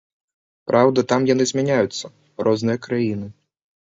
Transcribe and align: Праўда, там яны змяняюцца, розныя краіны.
Праўда, 0.69 1.03
там 1.11 1.27
яны 1.33 1.45
змяняюцца, 1.51 2.05
розныя 2.47 2.77
краіны. 2.87 3.27